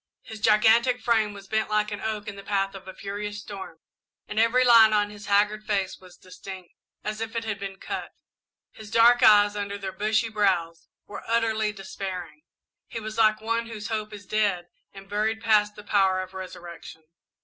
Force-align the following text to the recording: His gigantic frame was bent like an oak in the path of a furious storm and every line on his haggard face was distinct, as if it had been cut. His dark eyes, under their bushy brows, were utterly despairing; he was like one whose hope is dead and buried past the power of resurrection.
His 0.23 0.39
gigantic 0.39 0.99
frame 0.99 1.31
was 1.31 1.47
bent 1.47 1.69
like 1.69 1.91
an 1.91 2.01
oak 2.01 2.27
in 2.27 2.35
the 2.35 2.41
path 2.41 2.73
of 2.73 2.87
a 2.87 2.93
furious 2.95 3.39
storm 3.39 3.77
and 4.27 4.39
every 4.39 4.63
line 4.65 4.93
on 4.93 5.11
his 5.11 5.27
haggard 5.27 5.63
face 5.63 5.99
was 5.99 6.17
distinct, 6.17 6.71
as 7.03 7.21
if 7.21 7.35
it 7.35 7.43
had 7.45 7.59
been 7.59 7.75
cut. 7.77 8.09
His 8.71 8.89
dark 8.89 9.21
eyes, 9.21 9.55
under 9.55 9.77
their 9.77 9.91
bushy 9.91 10.29
brows, 10.29 10.87
were 11.05 11.21
utterly 11.27 11.71
despairing; 11.71 12.41
he 12.87 12.99
was 12.99 13.19
like 13.19 13.41
one 13.41 13.67
whose 13.67 13.89
hope 13.89 14.11
is 14.11 14.25
dead 14.25 14.69
and 14.91 15.07
buried 15.07 15.39
past 15.39 15.75
the 15.75 15.83
power 15.83 16.19
of 16.23 16.33
resurrection. 16.33 17.03